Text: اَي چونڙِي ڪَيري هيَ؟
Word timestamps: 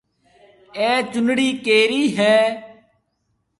اَي 0.77 0.91
چونڙِي 1.11 1.49
ڪَيري 1.65 2.03
هيَ؟ 2.17 2.35